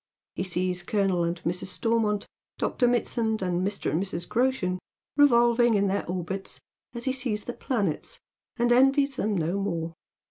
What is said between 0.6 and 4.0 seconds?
Colonel and Mrs. Stormont, Dr. Mitsand, and Mr.